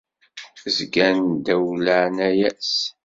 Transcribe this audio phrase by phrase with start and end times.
[0.77, 2.73] Zgan ddaw leɛnaya-s.